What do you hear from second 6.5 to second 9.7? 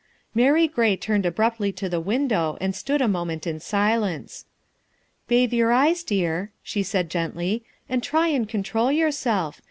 she said gently," and try and control yourself.